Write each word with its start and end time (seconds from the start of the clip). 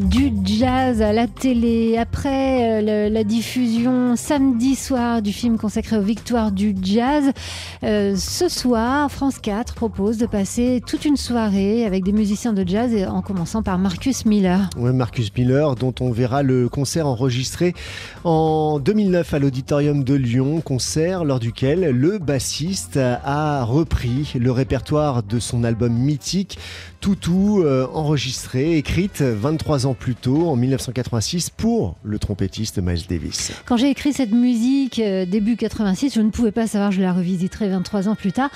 Du 0.00 0.32
jazz 0.44 1.02
à 1.02 1.12
la 1.12 1.26
télé, 1.26 1.98
après 1.98 2.82
euh, 2.82 3.10
la 3.10 3.22
diffusion 3.22 4.16
samedi 4.16 4.74
soir 4.74 5.20
du 5.20 5.30
film 5.30 5.58
consacré 5.58 5.98
aux 5.98 6.02
victoires 6.02 6.52
du 6.52 6.74
jazz, 6.82 7.30
euh, 7.84 8.16
ce 8.16 8.48
soir, 8.48 9.12
France 9.12 9.38
4 9.38 9.74
propose 9.74 10.16
de 10.16 10.24
passer 10.24 10.82
toute 10.86 11.04
une 11.04 11.18
soirée 11.18 11.84
avec 11.84 12.02
des 12.02 12.12
musiciens 12.12 12.54
de 12.54 12.66
jazz, 12.66 12.92
en 13.10 13.20
commençant 13.20 13.62
par 13.62 13.76
Marcus 13.76 14.24
Miller. 14.24 14.70
Ouais, 14.78 14.94
Marcus 14.94 15.30
Miller, 15.36 15.74
dont 15.74 15.94
on 16.00 16.10
verra 16.10 16.42
le 16.42 16.70
concert 16.70 17.06
enregistré 17.06 17.74
en 18.24 18.78
2009 18.78 19.34
à 19.34 19.38
l'Auditorium 19.38 20.02
de 20.02 20.14
Lyon, 20.14 20.62
concert 20.62 21.24
lors 21.26 21.40
duquel 21.40 21.90
le 21.90 22.16
bassiste 22.16 22.96
a 22.96 23.64
repris 23.64 24.32
le 24.40 24.50
répertoire 24.50 25.22
de 25.22 25.38
son 25.38 25.62
album 25.62 25.92
mythique 25.92 26.58
Toutou, 27.00 27.62
euh, 27.62 27.86
enregistré, 27.94 28.76
écrite 28.76 29.22
23 29.22 29.86
ans 29.86 29.94
plus 29.94 30.14
tôt, 30.14 30.48
en 30.48 30.56
1986, 30.56 31.48
pour 31.48 31.96
le 32.02 32.18
trompettiste 32.18 32.78
Miles 32.78 33.06
Davis. 33.08 33.52
Quand 33.64 33.78
j'ai 33.78 33.88
écrit 33.88 34.12
cette 34.12 34.32
musique 34.32 34.98
euh, 34.98 35.24
début 35.24 35.56
86, 35.56 36.12
je 36.14 36.20
ne 36.20 36.28
pouvais 36.28 36.52
pas 36.52 36.66
savoir, 36.66 36.92
je 36.92 37.00
la 37.00 37.14
revisiterai 37.14 37.70
23 37.70 38.08
ans 38.08 38.16
plus 38.16 38.32
tard. 38.32 38.50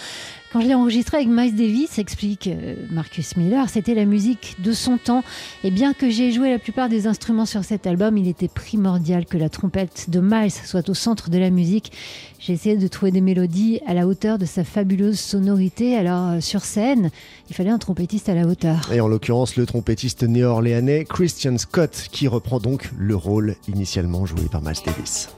Quand 0.55 0.61
je 0.61 0.69
l'ai 0.69 0.75
enregistrée 0.75 1.17
avec 1.17 1.29
Miles 1.29 1.57
Davis, 1.57 1.99
explique 1.99 2.47
euh, 2.47 2.77
Marcus 2.89 3.37
Miller, 3.37 3.69
c'était 3.69 3.97
la 3.97 4.05
musique 4.05 4.55
de 4.61 4.71
son 4.71 4.99
temps. 4.99 5.25
Et 5.65 5.73
bien 5.73 5.95
que 5.95 6.09
j'ai 6.09 6.31
joué 6.31 6.49
la 6.49 6.61
plupart 6.61 6.89
des 6.89 7.09
instruments 7.09 7.45
sur 7.45 7.65
cet 7.65 7.89
album, 7.89 8.17
il 8.17 8.29
était 8.29 8.47
primordial 8.47 9.27
que 9.27 9.37
la 9.37 9.49
trompette 9.49 10.11
de 10.11 10.21
Miles 10.21 10.53
soit 10.53 10.89
au 10.89 10.95
centre 10.95 11.29
de 11.29 11.39
la 11.39 11.51
musique. 11.51 11.91
J'ai 12.39 12.53
essayé 12.53 12.77
de 12.77 12.87
trouver 12.87 13.11
des 13.11 13.21
mélodies 13.21 13.81
à 13.85 13.95
la 13.95 14.07
hauteur 14.07 14.39
de 14.39 14.45
sa 14.45 14.63
fabuleuse 14.63 15.19
sonorité. 15.19 15.97
Alors 15.97 16.35
euh, 16.35 16.41
sur 16.41 16.65
scène, 16.65 17.11
il 17.51 17.57
fallait 17.57 17.71
un 17.71 17.79
trompettiste 17.79 18.29
à 18.29 18.35
la 18.37 18.47
hauteur. 18.47 18.93
Et 18.93 19.01
en 19.01 19.09
l'occurrence, 19.09 19.57
le 19.57 19.67
trompettiste 19.67 20.23
néo-orléanais 20.23 21.05
Christian 21.05 21.59
Scott, 21.59 22.07
qui 22.13 22.29
reprend 22.29 22.61
donc 22.61 22.93
le 22.97 23.17
rôle 23.17 23.57
initialement 23.67 24.25
joué 24.25 24.43
par 24.53 24.63
Miles 24.63 24.75
Davis. 24.87 25.31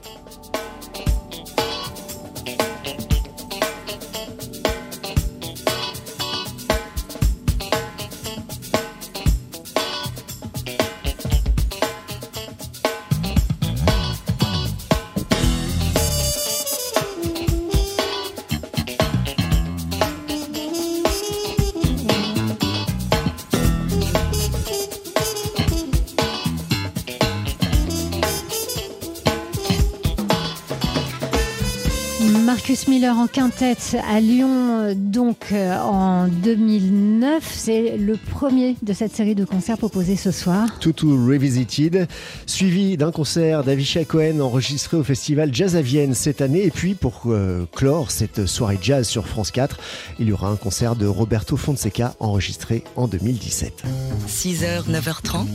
Marcus 32.47 32.87
Miller 32.87 33.17
en 33.17 33.27
quintette 33.27 33.97
à 34.09 34.21
Lyon, 34.21 34.93
donc 34.95 35.47
euh, 35.51 35.77
en 35.77 36.29
2009. 36.29 37.43
C'est 37.43 37.97
le 37.97 38.15
premier 38.15 38.77
de 38.81 38.93
cette 38.93 39.13
série 39.13 39.35
de 39.35 39.43
concerts 39.43 39.77
proposés 39.77 40.15
ce 40.15 40.31
soir. 40.31 40.79
Tutu 40.79 41.07
Revisited, 41.07 42.07
suivi 42.45 42.95
d'un 42.95 43.11
concert 43.11 43.65
d'Avisha 43.65 44.05
Cohen 44.05 44.39
enregistré 44.39 44.95
au 44.95 45.03
festival 45.03 45.53
Jazz 45.53 45.75
à 45.75 45.81
Vienne 45.81 46.13
cette 46.13 46.39
année. 46.39 46.63
Et 46.63 46.71
puis 46.71 46.93
pour 46.93 47.23
euh, 47.25 47.65
clore 47.75 48.11
cette 48.11 48.45
soirée 48.45 48.79
jazz 48.81 49.05
sur 49.05 49.27
France 49.27 49.51
4, 49.51 49.77
il 50.17 50.29
y 50.29 50.31
aura 50.31 50.47
un 50.47 50.55
concert 50.55 50.95
de 50.95 51.05
Roberto 51.05 51.57
Fonseca 51.57 52.15
enregistré 52.21 52.85
en 52.95 53.09
2017. 53.09 53.83
6h, 54.25 54.89
9h30, 54.89 55.47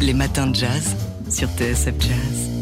les 0.00 0.14
matins 0.14 0.46
de 0.46 0.54
jazz 0.54 0.94
sur 1.28 1.48
TSF 1.48 1.94
Jazz. 1.98 2.61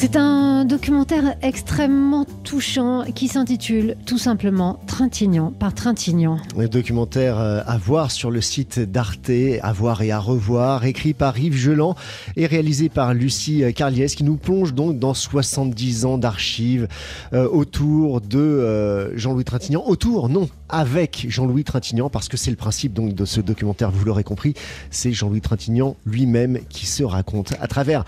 C'est 0.00 0.16
un 0.16 0.64
documentaire 0.64 1.36
extrêmement 1.42 2.24
touchant 2.42 3.04
qui 3.14 3.28
s'intitule 3.28 3.96
tout 4.06 4.16
simplement 4.16 4.80
Trintignant 4.86 5.52
par 5.52 5.74
Trintignant. 5.74 6.38
Un 6.56 6.68
documentaire 6.68 7.38
euh, 7.38 7.60
à 7.66 7.76
voir 7.76 8.10
sur 8.10 8.30
le 8.30 8.40
site 8.40 8.80
d'Arte, 8.80 9.30
à 9.60 9.72
voir 9.74 10.00
et 10.00 10.10
à 10.10 10.18
revoir, 10.18 10.86
écrit 10.86 11.12
par 11.12 11.38
Yves 11.38 11.54
Geland 11.54 11.96
et 12.36 12.46
réalisé 12.46 12.88
par 12.88 13.12
Lucie 13.12 13.62
euh, 13.62 13.72
Carliès, 13.72 14.14
qui 14.14 14.24
nous 14.24 14.38
plonge 14.38 14.72
donc 14.72 14.98
dans 14.98 15.12
70 15.12 16.06
ans 16.06 16.16
d'archives 16.16 16.88
euh, 17.34 17.46
autour 17.46 18.22
de 18.22 19.12
Jean-Louis 19.16 19.44
Trintignant. 19.44 19.84
Autour, 19.86 20.30
non, 20.30 20.48
avec 20.70 21.26
Jean-Louis 21.28 21.64
Trintignant, 21.64 22.08
parce 22.08 22.30
que 22.30 22.38
c'est 22.38 22.50
le 22.50 22.56
principe 22.56 22.94
donc 22.94 23.14
de 23.14 23.26
ce 23.26 23.42
documentaire, 23.42 23.90
vous 23.90 24.06
l'aurez 24.06 24.24
compris, 24.24 24.54
c'est 24.90 25.12
Jean-Louis 25.12 25.42
Trintignant 25.42 25.96
lui-même 26.06 26.58
qui 26.70 26.86
se 26.86 27.02
raconte 27.02 27.52
à 27.60 27.66
travers 27.66 28.06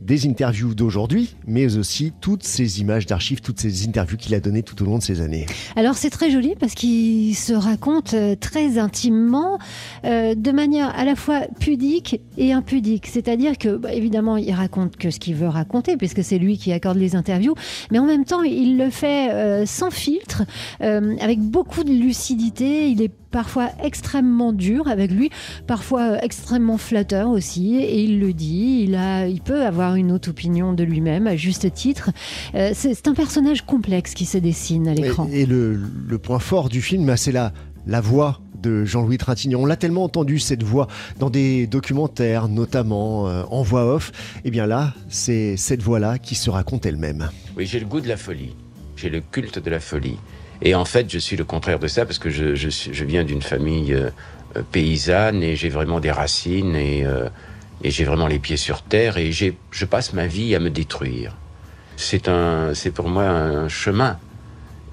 des 0.00 0.26
interviews 0.26 0.74
d'aujourd'hui, 0.74 1.36
mais 1.46 1.76
aussi 1.76 2.12
toutes 2.20 2.42
ces 2.42 2.80
images 2.80 3.06
d'archives, 3.06 3.40
toutes 3.40 3.60
ces 3.60 3.86
interviews 3.86 4.16
qu'il 4.16 4.34
a 4.34 4.40
données 4.40 4.62
tout 4.62 4.80
au 4.82 4.86
long 4.86 4.98
de 4.98 5.02
ces 5.02 5.20
années. 5.20 5.46
Alors 5.76 5.94
c'est 5.94 6.10
très 6.10 6.30
joli 6.30 6.54
parce 6.58 6.74
qu'il 6.74 7.34
se 7.36 7.52
raconte 7.52 8.14
euh, 8.14 8.34
très 8.34 8.78
intimement, 8.78 9.58
euh, 10.04 10.34
de 10.34 10.52
manière 10.52 10.96
à 10.98 11.04
la 11.04 11.16
fois 11.16 11.42
pudique 11.58 12.20
et 12.38 12.52
impudique. 12.52 13.06
C'est-à-dire 13.06 13.58
que, 13.58 13.76
bah, 13.76 13.92
évidemment, 13.92 14.36
il 14.36 14.52
raconte 14.52 14.96
que 14.96 15.10
ce 15.10 15.18
qu'il 15.18 15.34
veut 15.34 15.48
raconter, 15.48 15.96
puisque 15.96 16.24
c'est 16.24 16.38
lui 16.38 16.56
qui 16.56 16.72
accorde 16.72 16.98
les 16.98 17.14
interviews, 17.14 17.54
mais 17.90 17.98
en 17.98 18.06
même 18.06 18.24
temps, 18.24 18.42
il 18.42 18.78
le 18.78 18.90
fait 18.90 19.30
euh, 19.32 19.66
sans 19.66 19.90
filtre, 19.90 20.44
avec 20.80 21.40
beaucoup 21.40 21.84
de 21.84 21.92
lucidité. 21.92 22.88
Il 22.88 23.02
est 23.02 23.12
parfois 23.30 23.70
extrêmement 23.82 24.52
dur 24.52 24.88
avec 24.88 25.10
lui, 25.10 25.30
parfois 25.66 26.12
euh, 26.12 26.18
extrêmement 26.22 26.78
flatteur 26.78 27.30
aussi, 27.30 27.76
et 27.76 28.02
il 28.02 28.20
le 28.20 28.32
dit. 28.32 28.84
Il 28.86 28.94
a, 28.94 29.26
il 29.26 29.40
peut 29.40 29.64
avoir 29.64 29.94
une 29.94 30.12
haute 30.12 30.28
opinion 30.28 30.72
de 30.72 30.84
lui-même 30.84 31.26
à 31.26 31.36
juste 31.36 31.72
titre. 31.72 32.10
Euh, 32.54 32.72
c'est 32.74 32.94
c'est 32.94 33.08
un 33.08 33.14
personnage 33.14 33.64
complexe 33.64 34.14
qui 34.14 34.26
se 34.26 34.38
dessine 34.38 34.88
à 34.88 34.94
l'écran. 34.94 35.28
Et, 35.32 35.42
et 35.42 35.46
le, 35.46 35.74
le 35.76 36.18
point 36.18 36.38
fort 36.38 36.68
du 36.68 36.82
film, 36.82 37.06
bah, 37.06 37.16
c'est 37.16 37.32
la, 37.32 37.52
la 37.86 38.00
voix 38.00 38.40
de 38.62 38.84
Jean-Louis 38.84 39.16
Trintignant. 39.16 39.60
On 39.60 39.66
l'a 39.66 39.76
tellement 39.76 40.04
entendu 40.04 40.38
cette 40.38 40.62
voix 40.62 40.86
dans 41.18 41.30
des 41.30 41.66
documentaires, 41.66 42.48
notamment 42.48 43.26
euh, 43.26 43.42
en 43.50 43.62
voix 43.62 43.86
off. 43.94 44.12
Et 44.44 44.50
bien 44.50 44.66
là, 44.66 44.92
c'est 45.08 45.56
cette 45.56 45.82
voix-là 45.82 46.18
qui 46.18 46.34
se 46.34 46.50
raconte 46.50 46.84
elle-même. 46.84 47.30
Oui, 47.56 47.64
j'ai 47.64 47.80
le 47.80 47.86
goût 47.86 48.00
de 48.02 48.08
la 48.08 48.18
folie. 48.18 48.54
J'ai 48.96 49.08
le 49.08 49.22
culte 49.22 49.58
de 49.58 49.70
la 49.70 49.80
folie. 49.80 50.16
Et 50.62 50.74
en 50.74 50.84
fait, 50.84 51.10
je 51.10 51.18
suis 51.18 51.36
le 51.36 51.44
contraire 51.44 51.78
de 51.78 51.88
ça 51.88 52.04
parce 52.04 52.18
que 52.18 52.30
je, 52.30 53.04
viens 53.04 53.24
d'une 53.24 53.42
famille 53.42 53.94
euh, 53.94 54.10
euh, 54.56 54.62
paysanne 54.72 55.42
et 55.42 55.56
j'ai 55.56 55.68
vraiment 55.68 56.00
des 56.00 56.10
racines 56.10 56.76
et, 56.76 57.04
euh, 57.04 57.28
et 57.82 57.90
j'ai 57.90 58.04
vraiment 58.04 58.26
les 58.26 58.38
pieds 58.38 58.58
sur 58.58 58.82
terre 58.82 59.16
et 59.16 59.32
je 59.32 59.84
passe 59.84 60.12
ma 60.12 60.26
vie 60.26 60.54
à 60.54 60.60
me 60.60 60.70
détruire. 60.70 61.34
C'est 61.96 62.90
pour 62.94 63.08
moi 63.08 63.24
un 63.24 63.68
chemin. 63.68 64.18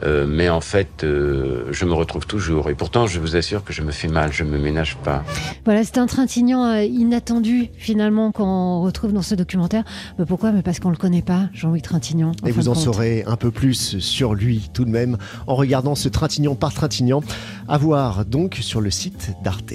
Euh, 0.03 0.25
mais 0.27 0.49
en 0.49 0.61
fait, 0.61 1.03
euh, 1.03 1.65
je 1.71 1.85
me 1.85 1.93
retrouve 1.93 2.25
toujours. 2.25 2.69
Et 2.69 2.75
pourtant, 2.75 3.07
je 3.07 3.19
vous 3.19 3.35
assure 3.35 3.63
que 3.63 3.73
je 3.73 3.81
me 3.81 3.91
fais 3.91 4.07
mal, 4.07 4.31
je 4.31 4.43
me 4.43 4.57
ménage 4.57 4.97
pas. 4.97 5.23
Voilà, 5.65 5.83
c'est 5.83 5.97
un 5.97 6.05
Trintignant 6.05 6.65
euh, 6.65 6.83
inattendu 6.83 7.69
finalement 7.77 8.31
qu'on 8.31 8.81
retrouve 8.81 9.13
dans 9.13 9.21
ce 9.21 9.35
documentaire. 9.35 9.83
Mais 10.19 10.25
pourquoi? 10.25 10.51
Mais 10.51 10.61
parce 10.61 10.79
qu'on 10.79 10.89
le 10.89 10.97
connaît 10.97 11.21
pas, 11.21 11.49
Jean-Louis 11.53 11.81
Trintignant. 11.81 12.31
Et 12.45 12.51
vous 12.51 12.69
en 12.69 12.73
compte. 12.73 12.83
saurez 12.83 13.23
un 13.25 13.35
peu 13.35 13.51
plus 13.51 13.99
sur 13.99 14.33
lui 14.33 14.69
tout 14.73 14.85
de 14.85 14.91
même 14.91 15.17
en 15.47 15.55
regardant 15.55 15.95
ce 15.95 16.09
Trintignant 16.09 16.55
par 16.55 16.73
Trintignant. 16.73 17.21
À 17.67 17.77
voir 17.77 18.25
donc 18.25 18.59
sur 18.61 18.81
le 18.81 18.91
site 18.91 19.31
d'Arte. 19.43 19.73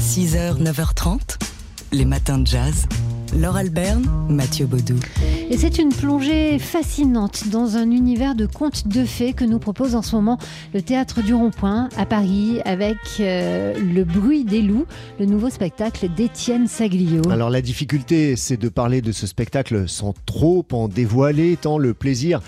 6h, 0.00 0.62
9h30, 0.62 1.38
les 1.92 2.04
matins 2.04 2.38
de 2.38 2.46
jazz. 2.46 2.86
Laure 3.34 3.56
Alberne, 3.56 4.08
Mathieu 4.28 4.66
Baudou. 4.66 4.98
Et 5.48 5.56
c'est 5.56 5.78
une 5.78 5.90
plongée 5.90 6.58
fascinante 6.58 7.48
dans 7.52 7.76
un 7.76 7.92
univers 7.92 8.34
de 8.34 8.46
contes 8.46 8.88
de 8.88 9.04
fées 9.04 9.32
que 9.32 9.44
nous 9.44 9.60
propose 9.60 9.94
en 9.94 10.02
ce 10.02 10.16
moment 10.16 10.38
le 10.74 10.82
Théâtre 10.82 11.22
du 11.22 11.34
Rond-Point 11.34 11.88
à 11.96 12.04
Paris 12.04 12.60
avec 12.64 12.96
euh, 13.20 13.78
Le 13.78 14.02
bruit 14.02 14.44
des 14.44 14.60
loups, 14.60 14.86
le 15.20 15.26
nouveau 15.26 15.48
spectacle 15.48 16.08
d'Étienne 16.08 16.66
Saglio. 16.66 17.22
Alors 17.30 17.50
la 17.50 17.62
difficulté, 17.62 18.34
c'est 18.34 18.56
de 18.56 18.68
parler 18.68 19.02
de 19.02 19.12
ce 19.12 19.28
spectacle 19.28 19.88
sans 19.88 20.14
trop 20.26 20.66
en 20.72 20.88
dévoiler, 20.88 21.56
tant 21.56 21.78
le 21.78 21.94
plaisir 21.94 22.40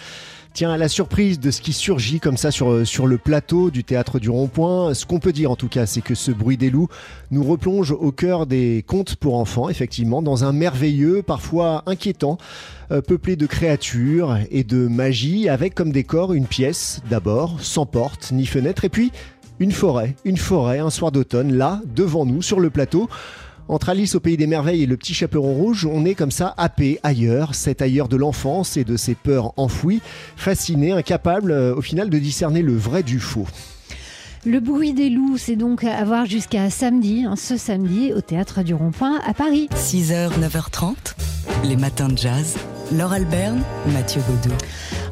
tient 0.58 0.72
à 0.72 0.76
la 0.76 0.88
surprise 0.88 1.38
de 1.38 1.52
ce 1.52 1.60
qui 1.60 1.72
surgit 1.72 2.18
comme 2.18 2.36
ça 2.36 2.50
sur, 2.50 2.84
sur 2.84 3.06
le 3.06 3.16
plateau 3.16 3.70
du 3.70 3.84
théâtre 3.84 4.18
du 4.18 4.28
Rond-Point. 4.28 4.92
Ce 4.92 5.06
qu'on 5.06 5.20
peut 5.20 5.30
dire 5.30 5.52
en 5.52 5.54
tout 5.54 5.68
cas, 5.68 5.86
c'est 5.86 6.00
que 6.00 6.16
ce 6.16 6.32
bruit 6.32 6.56
des 6.56 6.68
loups 6.68 6.88
nous 7.30 7.44
replonge 7.44 7.92
au 7.92 8.10
cœur 8.10 8.44
des 8.44 8.84
contes 8.84 9.14
pour 9.14 9.36
enfants, 9.36 9.68
effectivement, 9.68 10.20
dans 10.20 10.42
un 10.42 10.52
merveilleux, 10.52 11.22
parfois 11.22 11.84
inquiétant, 11.86 12.38
euh, 12.90 13.00
peuplé 13.00 13.36
de 13.36 13.46
créatures 13.46 14.36
et 14.50 14.64
de 14.64 14.88
magie, 14.88 15.48
avec 15.48 15.76
comme 15.76 15.92
décor 15.92 16.32
une 16.32 16.46
pièce, 16.46 17.02
d'abord, 17.08 17.54
sans 17.60 17.86
porte 17.86 18.32
ni 18.32 18.44
fenêtre, 18.44 18.84
et 18.84 18.88
puis 18.88 19.12
une 19.60 19.70
forêt, 19.70 20.16
une 20.24 20.38
forêt, 20.38 20.80
un 20.80 20.90
soir 20.90 21.12
d'automne, 21.12 21.56
là, 21.56 21.80
devant 21.94 22.26
nous, 22.26 22.42
sur 22.42 22.58
le 22.58 22.70
plateau. 22.70 23.08
Entre 23.68 23.90
Alice 23.90 24.14
au 24.14 24.20
pays 24.20 24.38
des 24.38 24.46
merveilles 24.46 24.84
et 24.84 24.86
le 24.86 24.96
petit 24.96 25.12
chaperon 25.12 25.52
rouge, 25.52 25.86
on 25.90 26.06
est 26.06 26.14
comme 26.14 26.30
ça 26.30 26.54
happé 26.56 26.98
ailleurs, 27.02 27.54
cet 27.54 27.82
ailleurs 27.82 28.08
de 28.08 28.16
l'enfance 28.16 28.78
et 28.78 28.84
de 28.84 28.96
ses 28.96 29.14
peurs 29.14 29.52
enfouies, 29.58 30.00
fasciné, 30.36 30.92
incapable 30.92 31.50
euh, 31.50 31.74
au 31.74 31.82
final 31.82 32.08
de 32.08 32.18
discerner 32.18 32.62
le 32.62 32.74
vrai 32.74 33.02
du 33.02 33.20
faux. 33.20 33.46
Le 34.46 34.60
bruit 34.60 34.94
des 34.94 35.10
loups, 35.10 35.36
c'est 35.36 35.56
donc 35.56 35.84
à 35.84 36.02
voir 36.04 36.24
jusqu'à 36.24 36.70
samedi, 36.70 37.24
hein, 37.26 37.36
ce 37.36 37.58
samedi, 37.58 38.14
au 38.14 38.22
théâtre 38.22 38.62
du 38.62 38.72
Rond-Point 38.72 39.20
à 39.26 39.34
Paris. 39.34 39.68
6h, 39.74 40.30
9h30, 40.40 40.94
les 41.64 41.76
matins 41.76 42.08
de 42.08 42.16
jazz. 42.16 42.56
Laure 42.90 43.12
Alberne, 43.12 43.60
Mathieu 43.92 44.22
Baudou. 44.26 44.54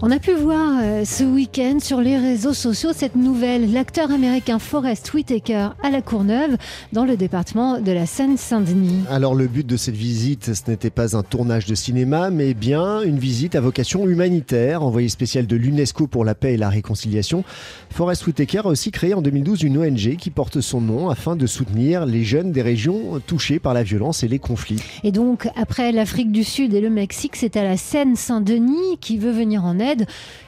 On 0.03 0.11
a 0.11 0.19
pu 0.19 0.35
voir 0.35 0.81
euh, 0.83 1.07
ce 1.07 1.25
week-end 1.25 1.79
sur 1.81 2.03
les 2.03 2.19
réseaux 2.19 2.53
sociaux 2.53 2.91
cette 2.95 3.17
nouvelle, 3.17 3.73
l'acteur 3.73 4.11
américain 4.11 4.59
Forrest 4.59 5.15
Whitaker 5.15 5.71
à 5.83 5.91
la 5.91 6.03
Courneuve, 6.03 6.59
dans 6.93 7.07
le 7.07 7.17
département 7.17 7.81
de 7.81 7.93
la 7.93 8.05
Seine-Saint-Denis. 8.05 9.05
Alors 9.09 9.35
le 9.35 9.47
but 9.47 9.67
de 9.67 9.79
cette 9.79 9.97
visite, 9.97 10.53
ce 10.53 10.71
n'était 10.71 10.91
pas 10.91 11.17
un 11.17 11.23
tournage 11.23 11.65
de 11.65 11.75
cinéma, 11.75 12.29
mais 12.29 12.53
bien 12.53 13.01
une 13.01 13.19
visite 13.19 13.55
à 13.55 13.63
vocation 13.63 14.07
humanitaire, 14.07 14.83
envoyé 14.83 15.09
spécial 15.09 15.47
de 15.47 15.57
l'UNESCO 15.57 16.09
pour 16.09 16.27
la 16.27 16.35
paix 16.35 16.53
et 16.55 16.59
la 16.59 16.69
réconciliation. 16.69 17.43
Forrest 17.89 18.27
Whitaker 18.27 18.63
a 18.65 18.67
aussi 18.67 18.91
créé 18.91 19.15
en 19.15 19.23
2012 19.23 19.63
une 19.63 19.79
ONG 19.79 20.17
qui 20.17 20.29
porte 20.29 20.61
son 20.61 20.83
nom 20.83 21.09
afin 21.09 21.37
de 21.37 21.47
soutenir 21.47 22.05
les 22.05 22.23
jeunes 22.23 22.53
des 22.53 22.63
régions 22.63 23.19
touchées 23.27 23.59
par 23.59 23.73
la 23.73 23.83
violence 23.83 24.23
et 24.23 24.29
les 24.29 24.41
conflits. 24.41 24.83
Et 25.05 25.13
donc, 25.13 25.49
après 25.57 25.91
l'Afrique 25.91 26.33
du 26.33 26.45
Sud 26.45 26.75
et 26.75 26.83
le 26.83 26.91
Mexique, 26.91 27.35
c'est 27.37 27.57
à 27.57 27.65
la 27.65 27.79
Seine-Saint-Denis 27.79 28.99
qui 29.01 29.17
veut 29.17 29.33
venir 29.33 29.65
en 29.65 29.79
aide. 29.79 29.86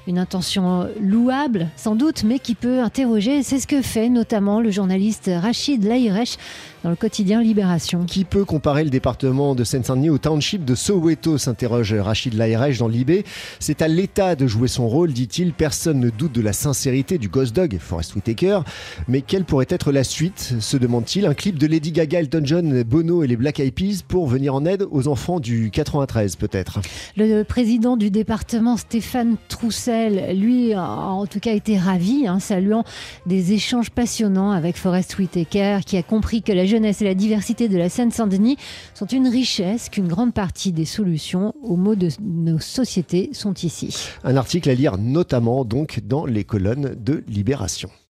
Une 0.06 0.18
intention 0.18 0.88
louable, 1.00 1.68
sans 1.76 1.94
doute, 1.94 2.24
mais 2.24 2.38
qui 2.38 2.54
peut 2.54 2.80
interroger. 2.80 3.42
C'est 3.42 3.60
ce 3.60 3.66
que 3.66 3.82
fait 3.82 4.08
notamment 4.08 4.60
le 4.60 4.70
journaliste 4.70 5.30
Rachid 5.32 5.84
Laïresh 5.84 6.36
dans 6.84 6.90
le 6.90 6.96
quotidien 6.96 7.42
Libération. 7.42 8.04
Qui 8.04 8.24
peut 8.24 8.44
comparer 8.44 8.84
le 8.84 8.90
département 8.90 9.54
de 9.54 9.64
Seine-Saint-Denis 9.64 10.10
au 10.10 10.18
township 10.18 10.64
de 10.64 10.74
Soweto 10.74 11.38
s'interroge 11.38 11.92
Rachid 11.94 12.34
Laïresh 12.34 12.78
dans 12.78 12.88
Libé. 12.88 13.24
C'est 13.58 13.82
à 13.82 13.88
l'État 13.88 14.36
de 14.36 14.46
jouer 14.46 14.68
son 14.68 14.88
rôle, 14.88 15.12
dit-il. 15.12 15.52
Personne 15.52 16.00
ne 16.00 16.10
doute 16.10 16.32
de 16.32 16.40
la 16.40 16.52
sincérité 16.52 17.18
du 17.18 17.28
Ghost 17.28 17.54
Dog, 17.54 17.78
Forest 17.80 18.14
Whitaker. 18.14 18.60
Mais 19.08 19.22
quelle 19.22 19.44
pourrait 19.44 19.66
être 19.68 19.92
la 19.92 20.04
suite, 20.04 20.54
se 20.60 20.76
demande-t-il 20.76 21.26
Un 21.26 21.34
clip 21.34 21.58
de 21.58 21.66
Lady 21.66 21.92
Gaga, 21.92 22.20
Elton 22.20 22.42
John, 22.44 22.82
Bono 22.82 23.22
et 23.22 23.26
les 23.26 23.36
Black 23.36 23.60
Eyed 23.60 23.74
Peas 23.74 24.02
pour 24.06 24.26
venir 24.26 24.54
en 24.54 24.64
aide 24.64 24.86
aux 24.90 25.08
enfants 25.08 25.40
du 25.40 25.70
93 25.70 26.36
peut-être. 26.36 26.80
Le 27.16 27.42
président 27.42 27.96
du 27.96 28.10
département, 28.10 28.76
Stéphane 28.76 29.36
Troussel, 29.48 30.38
lui, 30.38 30.74
a 30.74 30.82
en 30.82 31.26
tout 31.26 31.40
cas 31.40 31.52
été 31.52 31.78
ravi, 31.78 32.26
hein, 32.26 32.38
saluant 32.38 32.84
des 33.26 33.52
échanges 33.52 33.90
passionnants 33.90 34.52
avec 34.52 34.76
Forest 34.76 35.18
Whitaker, 35.18 35.80
qui 35.84 35.96
a 35.96 36.02
compris 36.02 36.42
que 36.42 36.52
la 36.52 36.66
jeunesse 36.78 37.02
et 37.02 37.04
la 37.04 37.14
diversité 37.14 37.68
de 37.68 37.76
la 37.76 37.88
Seine-Saint-Denis 37.88 38.56
sont 38.94 39.06
une 39.06 39.26
richesse, 39.26 39.88
qu'une 39.88 40.06
grande 40.06 40.32
partie 40.32 40.70
des 40.70 40.84
solutions 40.84 41.52
aux 41.60 41.76
maux 41.76 41.96
de 41.96 42.08
nos 42.20 42.60
sociétés 42.60 43.30
sont 43.32 43.54
ici. 43.54 43.96
Un 44.22 44.36
article 44.36 44.70
à 44.70 44.74
lire 44.74 44.96
notamment 44.96 45.64
donc 45.64 46.00
dans 46.06 46.24
les 46.24 46.44
colonnes 46.44 46.94
de 46.94 47.24
Libération. 47.26 47.90